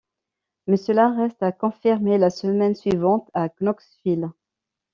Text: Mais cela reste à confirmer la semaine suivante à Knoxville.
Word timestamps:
Mais 0.65 0.77
cela 0.77 1.09
reste 1.11 1.43
à 1.43 1.51
confirmer 1.51 2.17
la 2.17 2.31
semaine 2.31 2.73
suivante 2.73 3.29
à 3.35 3.49
Knoxville. 3.59 4.31